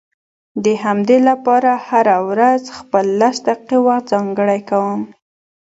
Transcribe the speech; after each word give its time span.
د 0.63 0.65
همدې 0.83 1.17
لپاره 1.29 1.71
هره 1.87 2.17
ورځ 2.29 2.61
خپل 2.77 3.05
لس 3.21 3.35
دقيقې 3.47 3.77
وخت 3.87 4.05
ځانګړی 4.13 4.59
کوم. 4.69 5.01